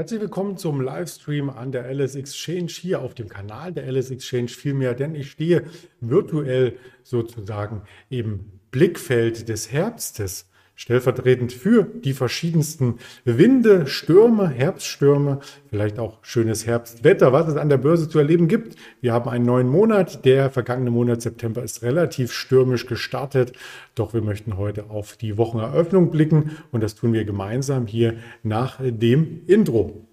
[0.00, 4.48] Herzlich willkommen zum Livestream an der LS Exchange hier auf dem Kanal der LS Exchange
[4.48, 5.64] vielmehr, denn ich stehe
[6.00, 10.49] virtuell sozusagen im Blickfeld des Herbstes
[10.80, 12.94] stellvertretend für die verschiedensten
[13.26, 18.76] Winde, Stürme, Herbststürme, vielleicht auch schönes Herbstwetter, was es an der Börse zu erleben gibt.
[19.02, 20.24] Wir haben einen neuen Monat.
[20.24, 23.52] Der vergangene Monat September ist relativ stürmisch gestartet.
[23.94, 28.78] Doch wir möchten heute auf die Wocheneröffnung blicken und das tun wir gemeinsam hier nach
[28.80, 30.06] dem Intro.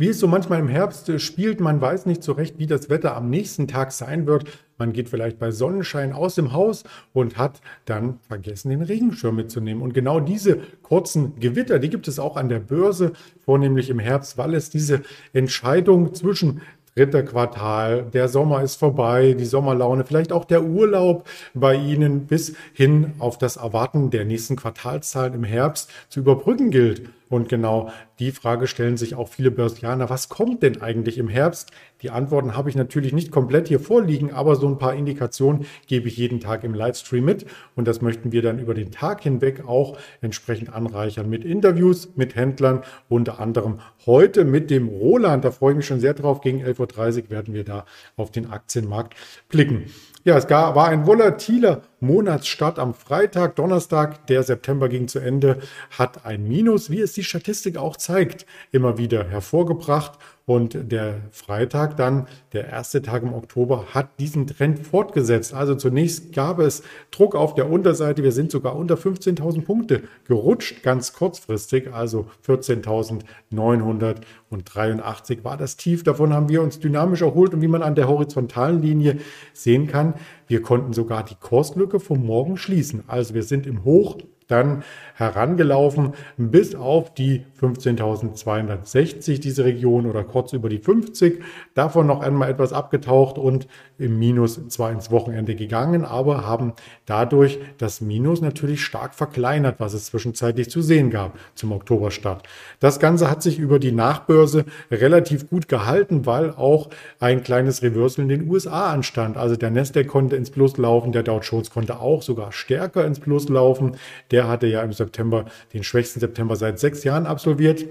[0.00, 2.88] Wie es so manchmal im Herbst äh, spielt, man weiß nicht so recht, wie das
[2.88, 4.44] Wetter am nächsten Tag sein wird.
[4.78, 9.82] Man geht vielleicht bei Sonnenschein aus dem Haus und hat dann vergessen, den Regenschirm mitzunehmen.
[9.82, 13.12] Und genau diese kurzen Gewitter, die gibt es auch an der Börse,
[13.44, 15.02] vornehmlich im Herbst, weil es diese
[15.34, 16.62] Entscheidung zwischen
[16.94, 22.54] dritter Quartal, der Sommer ist vorbei, die Sommerlaune, vielleicht auch der Urlaub bei Ihnen bis
[22.72, 27.02] hin auf das Erwarten der nächsten Quartalszahlen im Herbst zu überbrücken gilt.
[27.30, 30.10] Und genau die Frage stellen sich auch viele Börsianer.
[30.10, 31.70] Was kommt denn eigentlich im Herbst?
[32.02, 36.08] Die Antworten habe ich natürlich nicht komplett hier vorliegen, aber so ein paar Indikationen gebe
[36.08, 37.46] ich jeden Tag im Livestream mit.
[37.76, 42.34] Und das möchten wir dann über den Tag hinweg auch entsprechend anreichern mit Interviews mit
[42.34, 45.44] Händlern, unter anderem heute mit dem Roland.
[45.44, 46.40] Da freue ich mich schon sehr drauf.
[46.40, 47.84] Gegen 11.30 Uhr werden wir da
[48.16, 49.14] auf den Aktienmarkt
[49.48, 49.84] blicken.
[50.24, 54.26] Ja, es war ein volatiler Monatsstart am Freitag, Donnerstag.
[54.26, 55.58] Der September ging zu Ende,
[55.90, 60.18] hat ein Minus, wie es die Statistik auch zeigt, immer wieder hervorgebracht.
[60.46, 65.54] Und der Freitag dann, der erste Tag im Oktober, hat diesen Trend fortgesetzt.
[65.54, 66.82] Also zunächst gab es
[67.12, 68.24] Druck auf der Unterseite.
[68.24, 71.92] Wir sind sogar unter 15.000 Punkte gerutscht, ganz kurzfristig.
[71.92, 76.02] Also 14.983 war das Tief.
[76.02, 77.54] Davon haben wir uns dynamisch erholt.
[77.54, 79.18] Und wie man an der horizontalen Linie
[79.52, 80.14] sehen kann,
[80.50, 83.04] wir konnten sogar die Kurslücke vom Morgen schließen.
[83.06, 84.18] Also wir sind im Hoch
[84.50, 84.82] dann
[85.14, 91.42] herangelaufen bis auf die 15.260 diese Region oder kurz über die 50.
[91.74, 93.68] Davon noch einmal etwas abgetaucht und
[93.98, 96.72] im Minus zwar ins Wochenende gegangen, aber haben
[97.04, 102.48] dadurch das Minus natürlich stark verkleinert, was es zwischenzeitlich zu sehen gab zum Oktoberstart.
[102.80, 106.88] Das Ganze hat sich über die Nachbörse relativ gut gehalten, weil auch
[107.18, 109.36] ein kleines Reversal in den USA anstand.
[109.36, 113.20] Also der Nasdaq konnte ins Plus laufen, der Dow Jones konnte auch sogar stärker ins
[113.20, 113.96] Plus laufen.
[114.30, 117.84] Der hatte ja im September den schwächsten September seit sechs Jahren absolviert.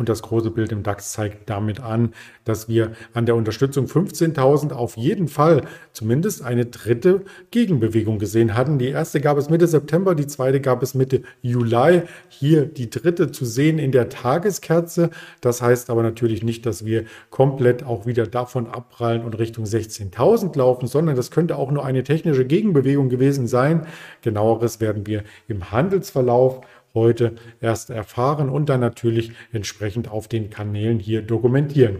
[0.00, 4.72] Und das große Bild im DAX zeigt damit an, dass wir an der Unterstützung 15.000
[4.72, 5.60] auf jeden Fall
[5.92, 8.78] zumindest eine dritte Gegenbewegung gesehen hatten.
[8.78, 12.04] Die erste gab es Mitte September, die zweite gab es Mitte Juli.
[12.30, 15.10] Hier die dritte zu sehen in der Tageskerze.
[15.42, 20.56] Das heißt aber natürlich nicht, dass wir komplett auch wieder davon abprallen und Richtung 16.000
[20.56, 23.86] laufen, sondern das könnte auch nur eine technische Gegenbewegung gewesen sein.
[24.22, 26.62] Genaueres werden wir im Handelsverlauf
[26.94, 31.98] heute erst erfahren und dann natürlich entsprechend auf den Kanälen hier dokumentieren.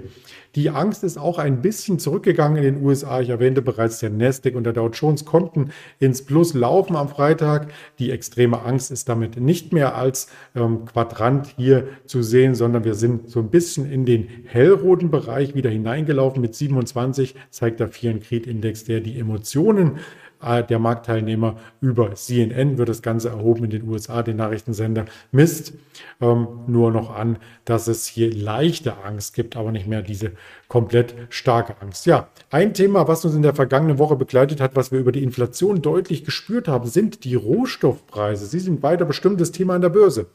[0.56, 3.20] Die Angst ist auch ein bisschen zurückgegangen in den USA.
[3.20, 5.70] Ich erwähnte bereits, der Nasdaq und der Dow Jones konnten
[6.00, 7.72] ins Plus laufen am Freitag.
[8.00, 12.94] Die extreme Angst ist damit nicht mehr als ähm, Quadrant hier zu sehen, sondern wir
[12.94, 16.42] sind so ein bisschen in den hellroten Bereich wieder hineingelaufen.
[16.42, 19.98] Mit 27 zeigt der Fear Creed Index, der die Emotionen
[20.40, 25.74] der Marktteilnehmer über CNN wird das Ganze erhoben in den USA, den Nachrichtensender, misst
[26.20, 30.32] ähm, nur noch an, dass es hier leichte Angst gibt, aber nicht mehr diese
[30.68, 32.06] komplett starke Angst.
[32.06, 35.22] Ja, ein Thema, was uns in der vergangenen Woche begleitet hat, was wir über die
[35.22, 38.46] Inflation deutlich gespürt haben, sind die Rohstoffpreise.
[38.46, 40.26] Sie sind weiter bestimmtes Thema an der Börse.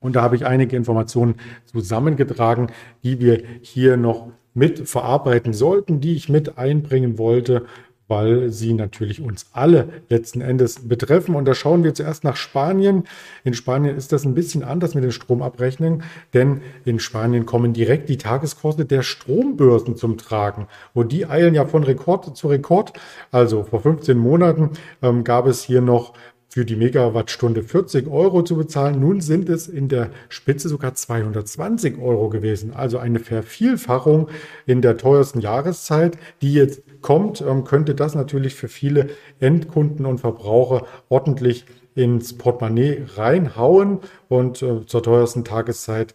[0.00, 1.34] Und da habe ich einige Informationen
[1.66, 2.68] zusammengetragen,
[3.02, 7.66] die wir hier noch mit verarbeiten sollten, die ich mit einbringen wollte
[8.08, 11.34] weil sie natürlich uns alle letzten Endes betreffen.
[11.34, 13.04] Und da schauen wir zuerst nach Spanien.
[13.44, 16.02] In Spanien ist das ein bisschen anders mit den Stromabrechnungen,
[16.34, 20.66] denn in Spanien kommen direkt die Tageskurse der Strombörsen zum Tragen.
[20.94, 22.94] Und die eilen ja von Rekord zu Rekord.
[23.30, 24.70] Also vor 15 Monaten
[25.02, 26.14] ähm, gab es hier noch
[26.48, 29.00] für die Megawattstunde 40 Euro zu bezahlen.
[29.00, 32.72] Nun sind es in der Spitze sogar 220 Euro gewesen.
[32.72, 34.28] Also eine Vervielfachung
[34.66, 39.08] in der teuersten Jahreszeit, die jetzt kommt, ähm, könnte das natürlich für viele
[39.40, 46.14] Endkunden und Verbraucher ordentlich ins Portemonnaie reinhauen und äh, zur teuersten Tageszeit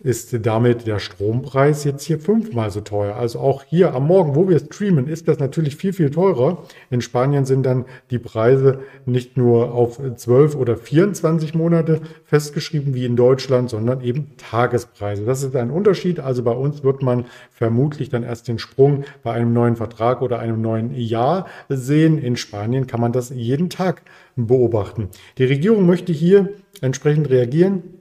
[0.00, 3.16] ist damit der Strompreis jetzt hier fünfmal so teuer.
[3.16, 6.62] Also auch hier am Morgen, wo wir streamen, ist das natürlich viel, viel teurer.
[6.88, 13.06] In Spanien sind dann die Preise nicht nur auf 12 oder 24 Monate festgeschrieben wie
[13.06, 15.24] in Deutschland, sondern eben Tagespreise.
[15.24, 16.20] Das ist ein Unterschied.
[16.20, 20.38] Also bei uns wird man vermutlich dann erst den Sprung bei einem neuen Vertrag oder
[20.38, 22.18] einem neuen Jahr sehen.
[22.18, 24.02] In Spanien kann man das jeden Tag
[24.36, 25.08] beobachten.
[25.38, 27.97] Die Regierung möchte hier entsprechend reagieren.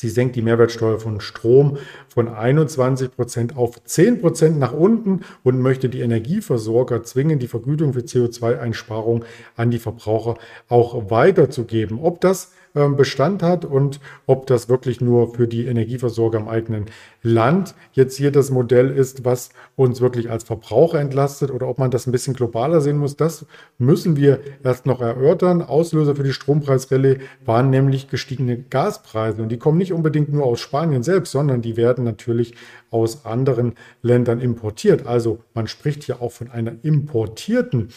[0.00, 5.60] Sie senkt die Mehrwertsteuer von Strom von 21 Prozent auf 10 Prozent nach unten und
[5.60, 9.24] möchte die Energieversorger zwingen, die Vergütung für CO2-Einsparung
[9.56, 10.36] an die Verbraucher
[10.68, 11.98] auch weiterzugeben.
[12.00, 12.52] Ob das
[12.96, 16.86] Bestand hat und ob das wirklich nur für die Energieversorger im eigenen
[17.22, 21.90] Land jetzt hier das Modell ist, was uns wirklich als Verbraucher entlastet oder ob man
[21.90, 23.46] das ein bisschen globaler sehen muss, das
[23.78, 25.62] müssen wir erst noch erörtern.
[25.62, 30.60] Auslöser für die Strompreisrallye waren nämlich gestiegene Gaspreise und die kommen nicht unbedingt nur aus
[30.60, 32.54] Spanien selbst, sondern die werden natürlich
[32.90, 35.06] aus anderen Ländern importiert.
[35.06, 37.88] Also man spricht hier auch von einer importierten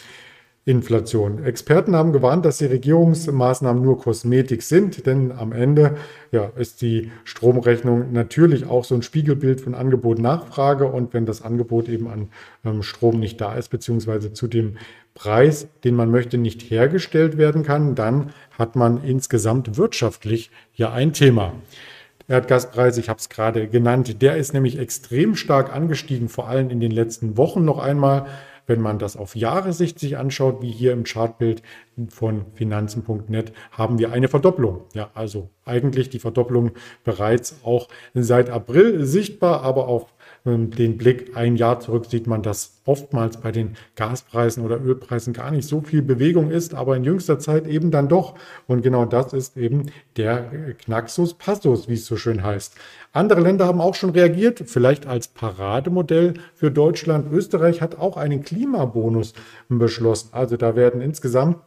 [0.64, 1.42] Inflation.
[1.44, 5.96] Experten haben gewarnt, dass die Regierungsmaßnahmen nur Kosmetik sind, denn am Ende
[6.30, 11.42] ja, ist die Stromrechnung natürlich auch so ein Spiegelbild von Angebot Nachfrage und wenn das
[11.42, 12.28] Angebot eben an
[12.64, 14.76] ähm, Strom nicht da ist, beziehungsweise zu dem
[15.14, 21.12] Preis, den man möchte, nicht hergestellt werden kann, dann hat man insgesamt wirtschaftlich ja ein
[21.12, 21.54] Thema.
[22.28, 26.78] Erdgaspreis, ich habe es gerade genannt, der ist nämlich extrem stark angestiegen, vor allem in
[26.78, 28.26] den letzten Wochen noch einmal.
[28.66, 31.62] Wenn man das auf Jahressicht sich anschaut, wie hier im Chartbild
[32.08, 34.82] von finanzen.net, haben wir eine Verdopplung.
[34.94, 36.72] Ja, also eigentlich die Verdopplung
[37.04, 40.12] bereits auch seit April sichtbar, aber auf ähm,
[40.44, 45.52] den Blick ein Jahr zurück sieht man, dass oftmals bei den Gaspreisen oder Ölpreisen gar
[45.52, 48.34] nicht so viel Bewegung ist, aber in jüngster Zeit eben dann doch.
[48.66, 49.86] Und genau das ist eben
[50.16, 52.74] der Knaxus Passus, wie es so schön heißt.
[53.12, 57.30] Andere Länder haben auch schon reagiert, vielleicht als Parademodell für Deutschland.
[57.32, 59.34] Österreich hat auch einen Klimabonus
[59.68, 60.30] beschlossen.
[60.32, 61.58] Also da werden insgesamt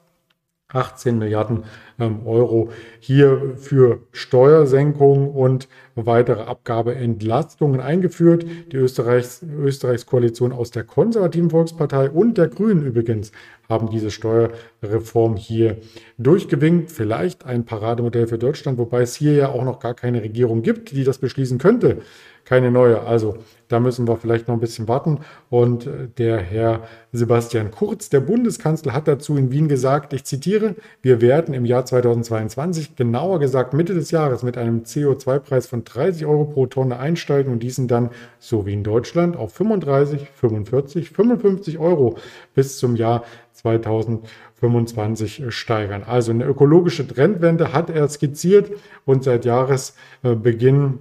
[0.70, 1.64] 18 Milliarden
[2.00, 2.70] ähm, Euro
[3.00, 8.46] hier für Steuersenkungen und weitere Abgabeentlastungen eingeführt.
[8.72, 13.32] Die Österreichs, Österreichs Koalition aus der konservativen Volkspartei und der Grünen übrigens
[13.70, 15.78] haben diese Steuerreform hier
[16.18, 16.92] durchgewinkt.
[16.92, 20.92] Vielleicht ein Parademodell für Deutschland, wobei es hier ja auch noch gar keine Regierung gibt,
[20.92, 22.02] die das beschließen könnte
[22.46, 23.02] keine neue.
[23.02, 25.20] Also da müssen wir vielleicht noch ein bisschen warten.
[25.50, 30.76] Und äh, der Herr Sebastian Kurz, der Bundeskanzler, hat dazu in Wien gesagt, ich zitiere,
[31.02, 36.26] wir werden im Jahr 2022, genauer gesagt Mitte des Jahres, mit einem CO2-Preis von 30
[36.26, 41.80] Euro pro Tonne einsteigen und diesen dann, so wie in Deutschland, auf 35, 45, 55
[41.80, 42.18] Euro
[42.54, 43.24] bis zum Jahr
[43.56, 46.04] 2025 steigern.
[46.04, 48.72] Also eine ökologische Trendwende hat er skizziert
[49.06, 51.00] und seit Jahresbeginn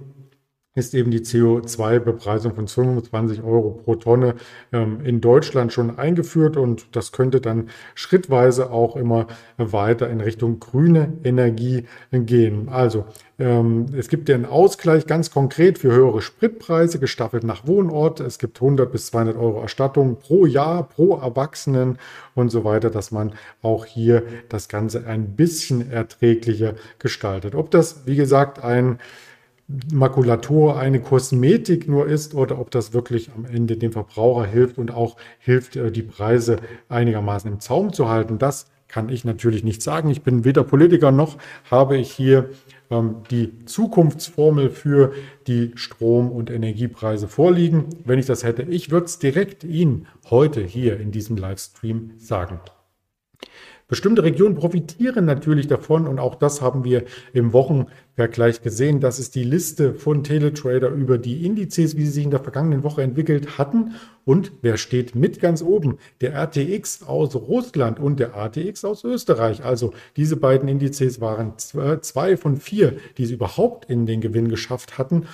[0.75, 4.35] ist eben die CO2-Bepreisung von 25 Euro pro Tonne
[4.73, 9.27] ähm, in Deutschland schon eingeführt und das könnte dann schrittweise auch immer
[9.57, 12.67] weiter in Richtung grüne Energie gehen.
[12.67, 13.05] Also
[13.39, 18.19] ähm, es gibt ja einen Ausgleich ganz konkret für höhere Spritpreise, gestaffelt nach Wohnort.
[18.19, 21.99] Es gibt 100 bis 200 Euro Erstattung pro Jahr, pro Erwachsenen
[22.33, 27.55] und so weiter, dass man auch hier das Ganze ein bisschen erträglicher gestaltet.
[27.55, 28.99] Ob das, wie gesagt, ein
[29.67, 34.91] Makulatur eine Kosmetik nur ist oder ob das wirklich am Ende dem Verbraucher hilft und
[34.91, 36.57] auch hilft, äh, die Preise
[36.87, 38.37] einigermaßen im Zaum zu halten.
[38.37, 40.09] Das kann ich natürlich nicht sagen.
[40.09, 41.37] Ich bin weder Politiker noch
[41.71, 42.51] habe ich hier
[42.91, 45.13] ähm, die Zukunftsformel für
[45.47, 47.85] die Strom- und Energiepreise vorliegen.
[48.03, 52.59] Wenn ich das hätte, ich würde es direkt Ihnen heute hier in diesem Livestream sagen.
[53.87, 58.99] Bestimmte Regionen profitieren natürlich davon und auch das haben wir im Wochenvergleich gesehen.
[58.99, 62.81] Das ist die Liste von Teletrader über die Indizes, wie sie sich in der vergangenen
[62.81, 63.93] Woche entwickelt hatten.
[64.25, 65.99] Und wer steht mit ganz oben?
[66.19, 69.63] Der RTX aus Russland und der ATX aus Österreich.
[69.63, 74.97] Also diese beiden Indizes waren zwei von vier, die sie überhaupt in den Gewinn geschafft
[74.97, 75.27] hatten.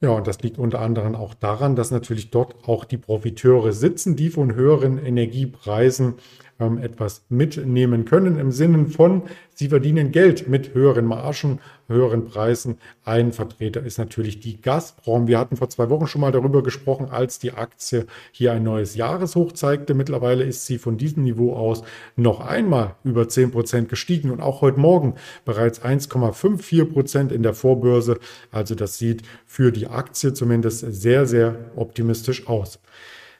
[0.00, 4.14] Ja, und das liegt unter anderem auch daran, dass natürlich dort auch die Profiteure sitzen,
[4.14, 6.14] die von höheren Energiepreisen
[6.58, 9.22] ähm, etwas mitnehmen können im Sinne von,
[9.54, 12.78] sie verdienen Geld mit höheren Margen, höheren Preisen.
[13.04, 15.26] Ein Vertreter ist natürlich die Gazprom.
[15.26, 18.96] Wir hatten vor zwei Wochen schon mal darüber gesprochen, als die Aktie hier ein neues
[18.96, 19.94] Jahreshoch zeigte.
[19.94, 21.82] Mittlerweile ist sie von diesem Niveau aus
[22.16, 27.54] noch einmal über 10 Prozent gestiegen und auch heute Morgen bereits 1,54 Prozent in der
[27.54, 28.18] Vorbörse.
[28.50, 32.80] Also das sieht für die Aktie zumindest sehr, sehr optimistisch aus.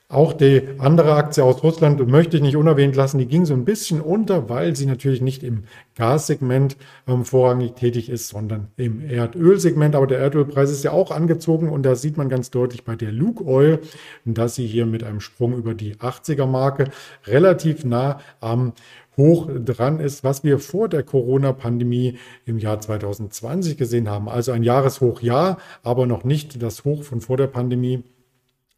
[0.08, 3.18] Auch die andere Aktie aus Russland möchte ich nicht unerwähnt lassen.
[3.18, 5.64] Die ging so ein bisschen unter, weil sie natürlich nicht im
[5.96, 6.76] Gassegment
[7.08, 9.96] ähm, vorrangig tätig ist, sondern im Erdölsegment.
[9.96, 13.10] Aber der Erdölpreis ist ja auch angezogen und da sieht man ganz deutlich bei der
[13.10, 13.80] Luke Oil,
[14.24, 16.84] dass sie hier mit einem Sprung über die 80er Marke
[17.26, 18.74] relativ nah am
[19.16, 24.28] hoch dran ist, was wir vor der Corona-Pandemie im Jahr 2020 gesehen haben.
[24.28, 28.04] Also ein Jahreshoch ja, aber noch nicht das Hoch von vor der Pandemie.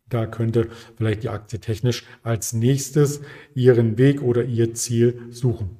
[0.08, 3.20] Da könnte vielleicht die Aktie technisch als nächstes
[3.54, 5.76] ihren Weg oder ihr Ziel suchen.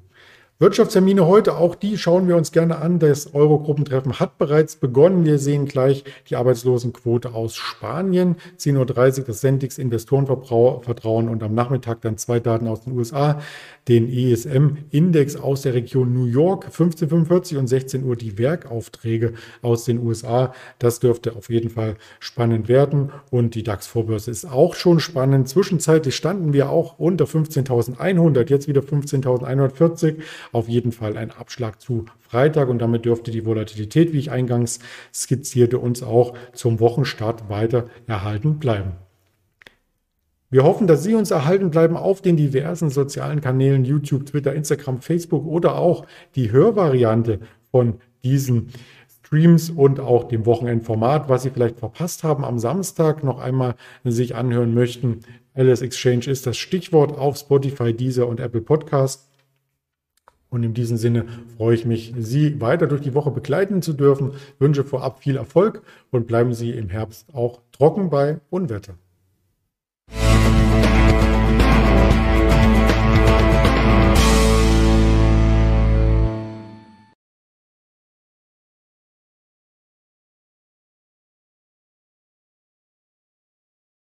[0.61, 2.99] Wirtschaftstermine heute, auch die schauen wir uns gerne an.
[2.99, 5.25] Das Eurogruppentreffen hat bereits begonnen.
[5.25, 8.35] Wir sehen gleich die Arbeitslosenquote aus Spanien.
[8.59, 13.41] 10.30 Uhr das Sentix Investorenvertrauen und am Nachmittag dann zwei Daten aus den USA
[13.89, 19.99] den ESM-Index aus der Region New York, 1545 und 16 Uhr die Werkaufträge aus den
[19.99, 20.53] USA.
[20.79, 23.13] Das dürfte auf jeden Fall spannend werden.
[23.31, 25.49] Und die DAX-Vorbörse ist auch schon spannend.
[25.49, 30.17] Zwischenzeitlich standen wir auch unter 15.100, jetzt wieder 15.140.
[30.53, 34.81] Auf jeden Fall ein Abschlag zu Freitag und damit dürfte die Volatilität, wie ich eingangs
[35.15, 38.93] skizzierte, uns auch zum Wochenstart weiter erhalten bleiben.
[40.51, 45.03] Wir hoffen, dass Sie uns erhalten bleiben auf den diversen sozialen Kanälen YouTube, Twitter, Instagram,
[45.03, 47.41] Facebook oder auch die Hörvariante
[47.71, 48.69] von diesen
[49.29, 53.75] Streams und auch dem Wochenendformat, was Sie vielleicht verpasst haben am Samstag noch einmal
[54.05, 55.21] sich anhören möchten.
[55.55, 59.28] LS Exchange ist das Stichwort auf Spotify, Deezer und Apple Podcast.
[60.51, 61.27] Und in diesem Sinne
[61.57, 64.33] freue ich mich, Sie weiter durch die Woche begleiten zu dürfen.
[64.59, 68.95] Wünsche vorab viel Erfolg und bleiben Sie im Herbst auch trocken bei Unwetter.